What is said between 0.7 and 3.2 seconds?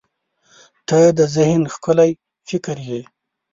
•ته د ذهن ښکلي فکر یې.